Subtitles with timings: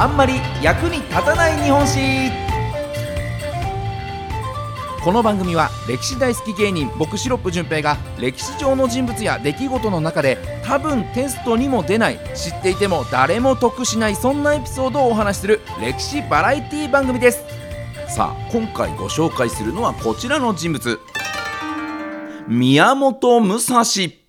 [0.00, 2.30] あんまり役に立たない日本史。
[5.04, 17.44] この番組は歴史大好き芸人僕シロップ純平が歴史上の人物や出来事の中で多分テストにも出ない知っていても誰も得しないそんなエピソードをお話しする歴史バラエティ番組です。
[18.08, 20.98] さあ今回ご紹介するのはこちらの人物。
[22.48, 24.19] 宮本武蔵。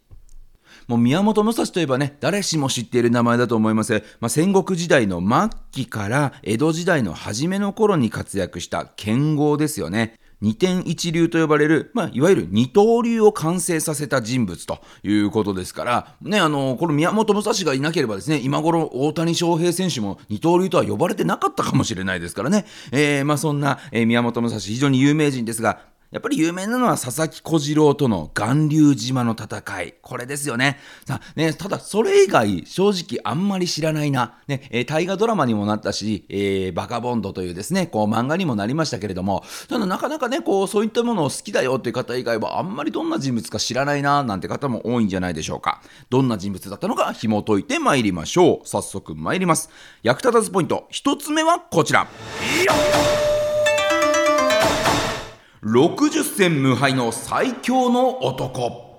[0.88, 4.04] もう宮本武蔵といえばね、誰しも知っている名前だと思います。
[4.20, 10.20] まあ、戦国時代の末期から江戸時代の初めの頃に活躍した剣豪ですよね。
[10.42, 22.65] 二天一流と呼ばれる、まあ、いわゆる二刀流を完成させた人物ということですから、ね、あの、この宮本武蔵がいなければですね、今頃大谷翔平選手も二刀流とは呼ばれてなかったかもしれないですからね。
[22.92, 25.79] えー、まあ、そんな、えー、宮本武蔵非常に有名人ですが、
[26.11, 29.96] やっぱり有名なのは佐々木小次郎との巌流島の戦い。
[30.01, 30.78] これですよね。
[31.06, 34.36] さ、ね、ただそれ以外正直あんまり知らないな。
[34.47, 45.82] ね、えー、大河ドラマにもなったし、えー、バカボンドというですね、こう漫画にもなりましたけれども、ただなかなかね、こうそういったものを好きだよっていう方以外はあんまりどんな人物か知らないななんて方も多いんじゃないでしょうか。
[46.09, 48.67] どんな人物だったのか紐解いて参りましょう。
[48.67, 49.70] 早速参ります。
[50.04, 52.06] 役立たずポイント、一つ目はこちら。
[55.64, 58.90] 60戦無敗の最強の男。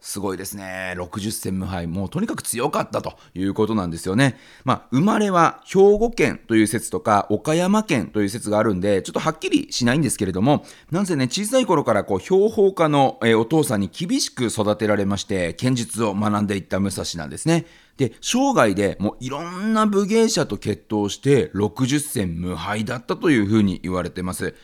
[0.00, 0.94] すごいですね。
[0.96, 1.86] 60戦無敗。
[1.86, 4.36] もうとにかく強かったということなんですよね。
[4.64, 17.66] まあ、生まれは兵庫県という説とか岡山県という説があるんで、ちょっとはっきりしないんですけれども、なんせね、小さい頃からこう、標本家の、えお父さんに厳しく育てられまして、剣術を学んでいった武蔵なんですね。
[17.96, 24.56] で、生涯でもういろんな武芸者と決闘して60戦無敗だったというふうに言われてます。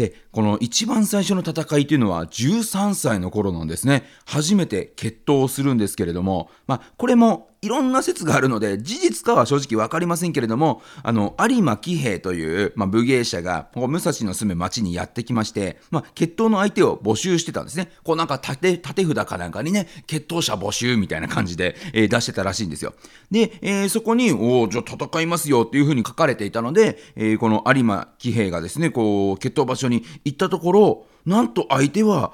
[0.00, 4.04] で、この一番最初の戦いというのは13歳の頃なんですね。
[4.24, 17.92] 初めて決闘をするんですけれども、まあ、これもいろんな説があるので、事実かは正直わかりませんけれども、あの、有馬喜兵という、まあ、武芸者が、こう武蔵の住む町にやってきまして、まあ、決闘の相手を募集してたんですね。
[18.02, 22.94] こうなんか縦、縦札かなんかにね、決闘者募集みたいな感じで、えー、出してたらしいんですよ。
[23.30, 32.32] で、えー、そこに、おじゃあ戦いますよっていうふうに書かれていたので、えー、この有馬喜兵がですね、こう、決闘場所に行ったところ、なんと相手は、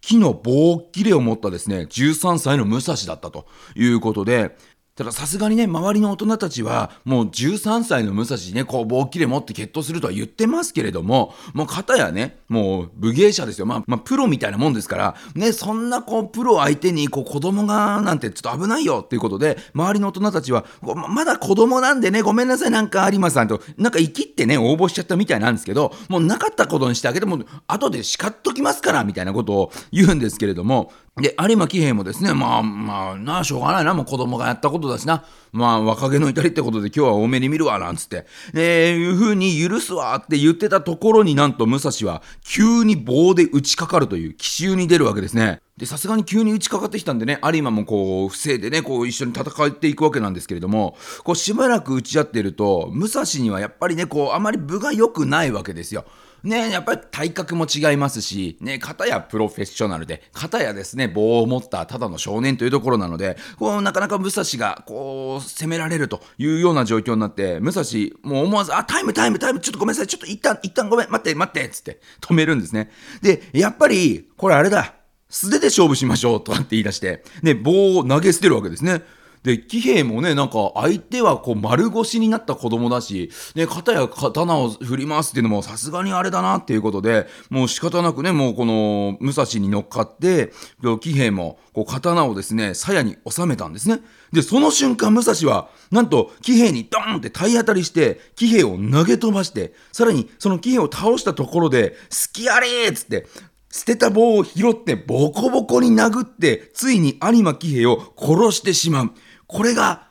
[0.00, 4.56] 木の棒切れを持ったですね、13歳の武蔵だったということで、
[4.98, 13.66] たださすがにね、周りの大人たちは、もう13歳の武蔵にね、こう棒切れ持って決闘するとは言ってますけれども、もう片やね、もう武芸者ですよ。
[13.66, 20.64] まあ、まあ、プロみたいなもんですから、ね、そんなこう、プロ相手に、こう、子供が、なんてちょっと危ないよっていうことで、周りの大人たちは、
[21.08, 27.38] まだ子供なんでね、ごめんなさい、なんか有馬さんと、なんか生きってね、応募しちゃったみたいなんですけど、もうなかったことにしてあげても、
[27.68, 45.60] 後で叱っときますから、みたいなことを言うんですけれども、で、有馬喜兵もですね、まあまあなあ、しょうがないな、もう子供がやったことだしな、まあ若気の至りってことで今日は多めに見るわ、なんつって、えー、いうふうに許すわって言ってたところになんと武蔵は急に棒で打ちかかるという奇襲に出るわけですね。
[45.76, 56.04] で、さすがに急に打ちかかってきたんでね、有馬もこう、防いでね、こう一緒に戦っていくわけなんですけれども、こうしばらく打ち合っていると、武蔵にはやっぱりね、こう、あまり分が良くないわけですよ。
[56.42, 67.84] ね、やっぱり体格も違いますし、ね、片やプロフェッショナルで、片やですね、棒を持ったただの少年というところなので、こう、なかなか武蔵が、こう、攻められるというような状況になって、武蔵、
[68.22, 72.90] もう思わず、あ、タイム、タイム、タイム、ちょっとごめんなさい、ちょっと一旦、一旦ごめん、待って、待って、つって止めるんですね。
[73.20, 74.94] で、やっぱり、これあれだ、
[75.30, 79.02] 素手で勝負しましょうとかって言い出して、ね、棒を投げ捨てるわけですね。
[79.42, 90.52] で、騎兵もね、なんか相手はこう丸腰になった子供だし、ね、肩や刀を振り回すっていうのもさすがにあれだなっていうことで、もう仕方なくね、もうこの武蔵に乗っかって、
[91.00, 94.00] 騎兵もこう刀をですね、鞘に収めたんですね。
[94.32, 101.96] で、その瞬間武蔵は、なんと騎兵にドーンって体当たりして、騎兵を投げ飛ばして、さらにその騎兵を倒したところで、好
[102.32, 103.26] きやれーっつって、
[103.70, 109.10] 捨てた棒を拾ってボコボコに殴って、ついに有馬騎兵を殺してしまう。
[109.48, 110.06] これが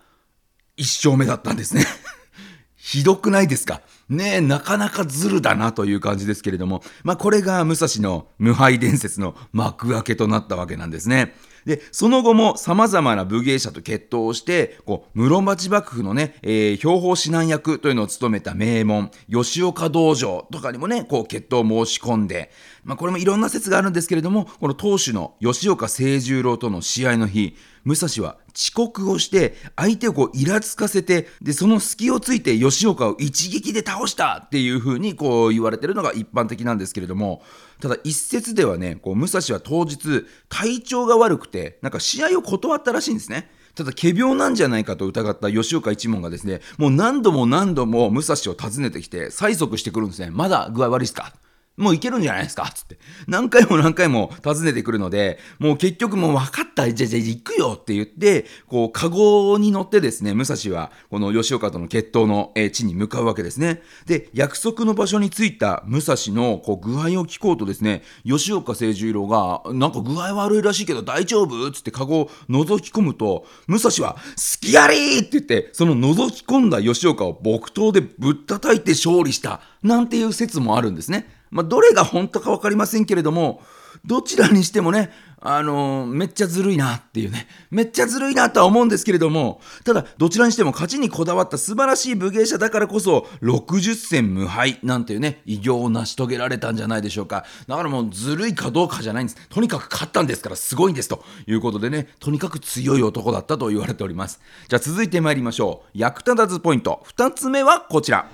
[0.75, 1.85] 一生目だったんですね。
[2.76, 3.82] ひどくないですか？
[4.09, 11.35] ねえ、なかなかズルだなという感じですけれども、まあこれが武蔵の無敗伝説の幕開けとなったわけなんですね。
[11.66, 22.52] で、その後も様々な武芸者と決闘をして、こう、室町幕府のね、えー、標法指南役というのを務めた名門、吉岡道場とかにもね、こう、決闘を申し込んで、
[22.85, 37.41] まあこれもいろんな説があるんですけれども、この当主の吉岡清十郎との試合の日、武蔵は遅刻をして、相手をこう、イラつかせて、で、その隙をついて吉岡を一撃で倒したっていう風にこう言われてるのが一般的なんですけれども、
[37.79, 43.49] ただ一説ではね、こう、武蔵は当日、体調が悪くて、なんか試合を断ったらしいんですね。
[43.73, 50.29] ただ、仮病なんじゃないかと疑った吉岡一門がですね、もう何度も何度も武蔵を訪ねてきて、催促してくるんですね。
[50.31, 51.31] まだ具合悪いですか？
[51.78, 52.70] もういけるんじゃないですか？
[52.74, 52.97] つって。
[53.28, 56.91] 何回も何回も訪ねてくるので、もう結局もう分かった。
[56.91, 63.82] じゃ、じゃ行くよって言って、こう、カゴに乗ってですね、武蔵は、この吉岡との決闘の地に向かうわけですね。
[64.06, 71.72] で、約束の場所に着いた武蔵のこう具合を聞こうとですね、吉岡清十郎が、なんか具合悪いらしいけど大丈夫？
[71.72, 74.22] つってカゴを覗き込むと、武蔵は、好
[74.62, 79.62] きやりって言って、その覗き込んだ吉岡を木刀でぶったたいて勝利した。
[79.84, 81.36] なんていう説もあるんですね。
[81.49, 83.61] まあ、どれが本当か分かりませんけれども、
[84.05, 97.46] どちらにしてもね、あのー、めっちゃずるいなっていうね、めっちゃずるいなとは思うんですけれども、ただ、どちらにしても勝ちにこだわった素晴らしい武芸者だからこそ、60戦無敗なんていうね、偉業を成し遂げられたんじゃないでしょうか。
[97.67, 99.47] だからもうずるいかどうかじゃないんです。
[99.49, 104.40] とにかく勝ったんですからすごいんですということでね、とにかく強い男だったと言われております。
[104.67, 105.90] じゃあ続いて参りましょう。
[105.94, 107.05] 役立たずポイント。
[107.16, 108.28] 2つ目はこちら。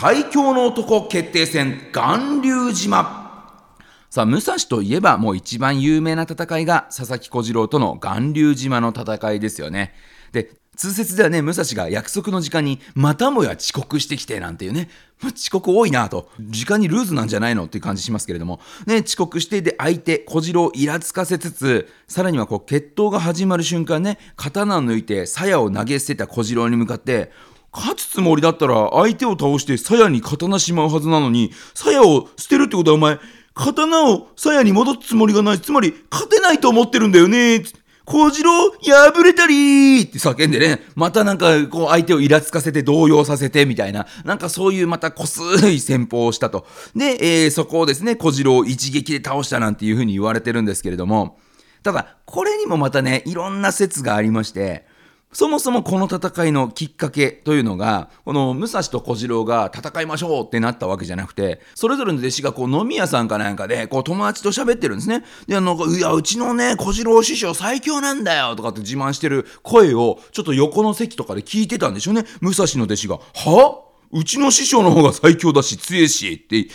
[0.00, 3.64] 最強の男決定戦巌流島。
[4.10, 9.92] さあ武蔵といえばもう一番有名な戦いが佐々木小次郎との巌流島の戦いですよね。
[10.30, 14.88] で通説ではね、武蔵が約束の時間にまたもや遅刻してきてなんていうね、
[15.20, 17.64] ま遅刻多いなと、時間にルーズなんじゃないの？
[17.64, 27.32] っていう感じしますけれども、ね、遅刻してで相手、小次郎をイラつかせつつ、さらにはこう決闘が始まる瞬間ね、刀を抜いて鞘を投げ捨てた小次郎に向かって、
[27.72, 33.18] 勝つつもりだったら相手を倒して鞘に刀しまうはずなのに、鞘を捨てるってことはお前、
[33.54, 35.60] 刀を鞘に戻すつもりがない。
[35.60, 37.64] つまり、勝てないと思ってるんだよね。
[38.04, 46.66] 小次郎、破れたりって叫んでね、またなんか、こう、相手をイラつかせて動揺させてみたいな、なんかそういうまたこすい戦法をしたと。
[46.96, 51.38] で、えー、そこをですね、小次郎を一撃で倒したなんていうふうに言われてるんですけれども、
[51.82, 54.86] ただ、これにもまたね、いろんな説がありまして、
[55.30, 65.24] そもそもこの戦いのきっかけというのが、この武蔵と小次郎が戦いましょうってなったわけじゃなくて、それぞれの弟子がこう飲み屋さんかなんかで、こう友達と喋ってるんですね。
[65.46, 72.24] で、なんか、いや、うちのね、小次郎師匠最強なんだよとかって自慢してる声を、ちょっと横の席とかで聞いてたんでしょうね。
[72.40, 73.84] 武蔵の弟子が、は？
[74.10, 76.68] うちの師匠の方が最強だし、強いし、って。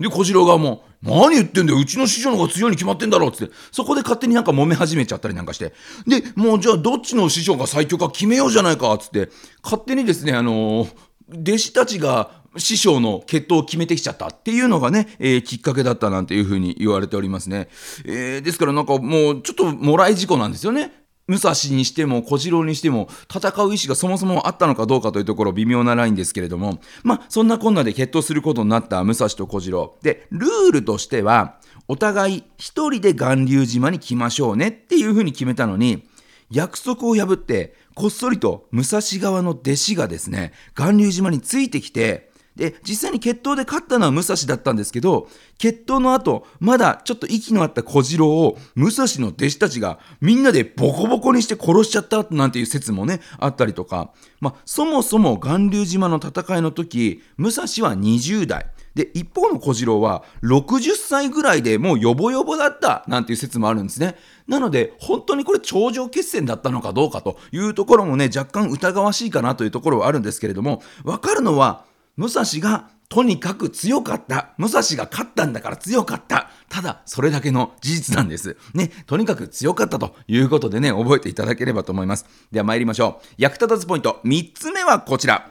[0.00, 1.78] で、小次郎がもう、何言ってんだよ。
[1.78, 3.54] うちの師匠の方が強いに決まってんだろっつって。
[3.72, 5.72] そこで勝手になんか揉め始めちゃったりなんかして。
[6.06, 8.92] でもうじゃあどっちの師匠が最強か決めようじゃないか。
[8.94, 9.30] っつって。
[9.62, 10.88] 勝手にですねあの、
[11.28, 17.68] 弟子たちが師匠の決闘を決めてきちゃったっていうのがね、えー、きっかけだったなんていうふうに言われておりますね。
[18.04, 21.05] えー、ですからなんかもうちょっともらい事故なんですよね。
[21.26, 29.96] 武蔵にしても小次郎にしても戦う意思がそもそもあったのかどうかというところ微妙なラインですけれどもまあそんなこんなで決闘することになった武蔵と小次郎。
[30.02, 31.56] でルールとしては
[31.88, 36.08] お互い一人で巌流島に来ましょうねっていうふうに決めたのに
[36.50, 42.25] 約束を破ってこっそりと武蔵側の弟子がですね巌流島についてきて
[42.56, 54.10] で、実際に決闘で勝ったのは武蔵だったんですけど、決闘の後、まだちょっと息のあった小次郎を武蔵の弟子たちがみんなでボコボコにして殺しちゃったなんていう説もね、あったりとか、
[54.40, 58.66] まあ、そもそも巌流島の戦いの時、武蔵は20代。
[58.96, 64.16] で、一方の小次郎は60歳ぐらいでもうヨボヨボだったなんていう説もあるんですね。
[64.48, 71.84] なので、本当にこれ頂上決戦だったのかどうかというところもね、若干疑わしいかなというところはあるんですけれども、わかるのは、
[72.16, 74.54] 武蔵がとにかく強かった。
[74.56, 76.48] 武蔵が勝ったんだから強かった。
[76.68, 78.56] ただ、それだけの事実なんです。
[78.72, 82.26] ね、とにかく強かったということでね、覚えていただければと思います。
[82.50, 83.34] では参りましょう。
[83.36, 85.50] 役立たずポイント、3つ目はこちら。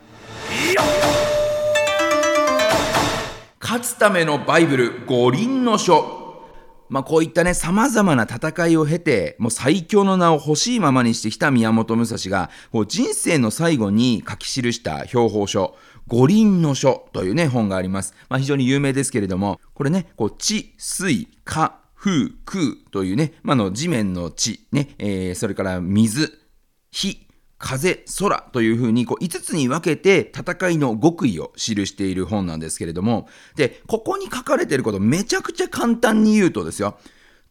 [3.62, 6.26] 勝つためのバイブル、五輪の書。
[6.88, 15.76] まあ、こういったね、様々な戦いを経て、もう最強の名を欲しいままにしてきた宮本武蔵が、こう人生の最後に書き記した標本書、
[16.08, 18.14] 五輪の書というね、本があります。
[18.30, 26.32] まあ、非常に有名ですけれども、これね、こう、地、水、火、風、空というね、まあ、の地面の地、ね、えー、それから水、
[26.92, 27.26] 火、
[27.58, 37.00] 風、空というふうにこう5つに分けて戦いの極意を記している本なんですけれども、で、ここに書かれていることめちゃくちゃ簡単に言うとですよ、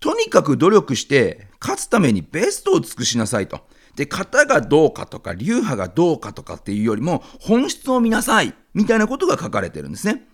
[0.00, 3.62] とにかく努力して勝つためにベストを尽くしなさいと。
[3.96, 10.26] で、型がどうかとか、流派がどうかとかっていうよりも、本質を見なさいみたいなことが書かれてるんですね。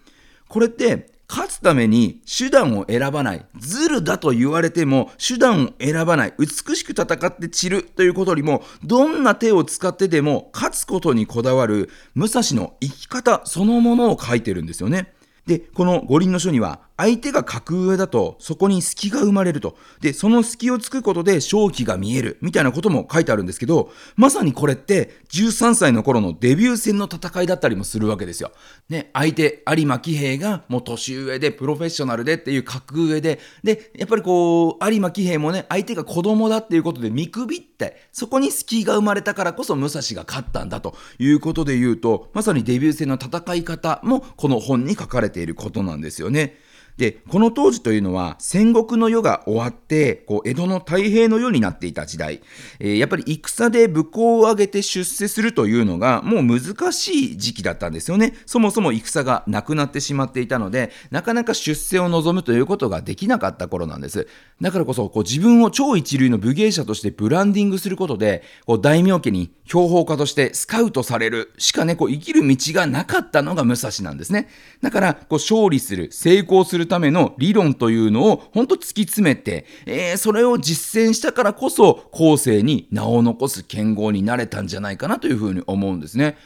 [0.48, 3.46] これって、勝つために手段を選ばない。
[3.56, 6.34] ズルだと言われても手段を選ばない。
[6.38, 15.12] 美しく戦って散るということよりも、どんな手を使ってでも勝つことにこだわる武蔵の生き方そのものを書いてるんですよね。
[15.46, 19.74] で、この五輪の書には、相手が格上だとそこに隙が生まれると。
[20.02, 28.52] で、その隙をつくことで勝機が見えるみたいなことも書いてあるんですけど、まさにこれって13歳の頃のデビュー戦の戦いだったりもするわけですよ。
[28.90, 46.58] ね、相手、有馬喜平がもう年上でプロフェッショナルでっていう格上で、で、やっぱりこう、有馬喜平もね、相手が子供だっていうことで見くびって、そこに隙が生まれたからこそ武蔵が勝ったんだということで言うと、まさにデビュー戦の戦い方もこの本に書かれていることなんですよね。
[47.00, 52.42] で、この当時というのは戦国の世が終わって、こう江戸の太平の世になっていた時代、
[52.78, 58.34] えー、やっぱり戦で武功を挙げて出世するというのがもう難しい時期だったんですよね。
[58.44, 64.28] そもそも戦がなくなってしまっていたので、なかなか出世を望むということができなかった頃なんです。
[64.60, 74.48] だからこそ、こう自分を超一流の武芸者としてブランディングすることで、こう大名家に標本家としてスカウトされるしかね、こう生きる道がなかったのが武蔵なんですね。
[74.82, 86.36] だから、こう勝利する、成功するための理論というのを本当突き詰めて、えー、それを実践したからこそ後世に名を残す剣豪になれたんじゃないかなというふうに思うんですね。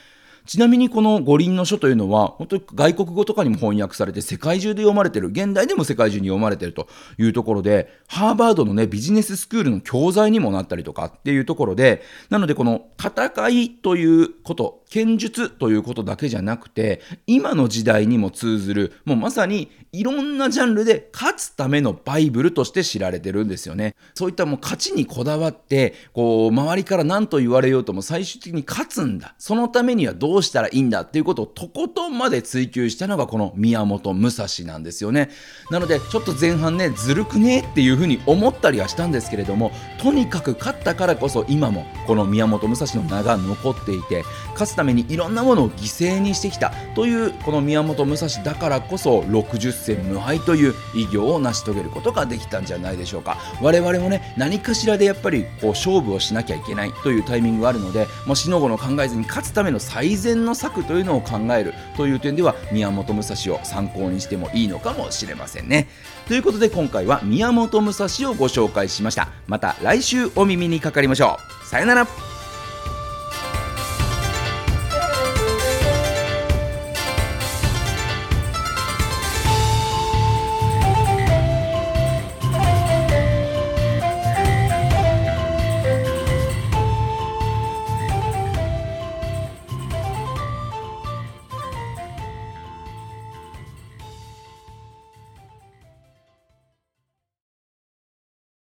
[0.46, 6.86] ちなみにこの五輪の書というのは、本当に外国語とかにも翻訳されて世界中で読まれてる、現代でも世界中に読まれてると
[7.18, 23.94] いうところで、ハーバードのね、ビジネススクールの教材にもなったりとかっていうところで、なのでこの戦いということ、剣術ということだけじゃなくて、今の時代にも通ずる、もうまさにいろんなジャンルで勝つためのバイブルとして知られてるんですよね。
[24.14, 29.34] そういったもう勝ちにこだわって、こう、周りから何と言われようとも最終的に勝つんだ。
[29.38, 35.30] そのためにはどうどうしたらいいんだっていうことをとことんまで追求したのがこの宮本武蔵なんですよね。
[35.70, 39.70] なのでちょっと前半ねずるくねっていうふうに思ったりはしたんですけれども
[40.02, 44.24] とにかく勝ったからこそ今もこの宮本武蔵の名が残っていて
[44.54, 65.88] 勝つためにいろんなものを犠牲にしてきたというこの宮本武蔵だからこそ60戦無敗という偉業を成し遂げることができたんじゃないでしょうか我々もね何かしらでやっぱりこう勝負をしなきゃいけないというタイミングがあるのでもう死の後の考えずに勝つための最善の策というのを考えるという点では宮本武蔵を参考にしてもいいのかもしれませんね。
[66.26, 69.28] ということで今回は宮本武蔵をご紹介しました。
[69.46, 71.66] また来週お耳にかかりましょう。
[71.66, 72.33] さよなら。